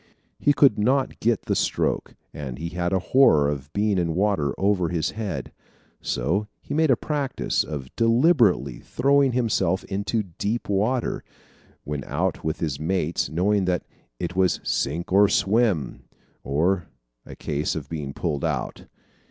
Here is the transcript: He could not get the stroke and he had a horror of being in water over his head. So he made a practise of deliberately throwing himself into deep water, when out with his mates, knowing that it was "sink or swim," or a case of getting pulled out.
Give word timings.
He 0.39 0.51
could 0.51 0.79
not 0.79 1.19
get 1.19 1.43
the 1.43 1.55
stroke 1.55 2.15
and 2.33 2.57
he 2.57 2.69
had 2.69 2.91
a 2.91 2.97
horror 3.13 3.47
of 3.47 3.71
being 3.71 3.99
in 3.99 4.15
water 4.15 4.51
over 4.57 4.89
his 4.89 5.11
head. 5.11 5.51
So 6.01 6.47
he 6.59 6.73
made 6.73 6.89
a 6.89 6.95
practise 6.95 7.63
of 7.63 7.95
deliberately 7.95 8.79
throwing 8.79 9.33
himself 9.33 9.83
into 9.83 10.23
deep 10.23 10.67
water, 10.67 11.23
when 11.83 12.03
out 12.05 12.43
with 12.43 12.61
his 12.61 12.79
mates, 12.79 13.29
knowing 13.29 13.65
that 13.65 13.85
it 14.19 14.35
was 14.35 14.59
"sink 14.63 15.13
or 15.13 15.29
swim," 15.29 16.05
or 16.43 16.87
a 17.23 17.35
case 17.35 17.75
of 17.75 17.87
getting 17.87 18.15
pulled 18.15 18.43
out. 18.43 18.85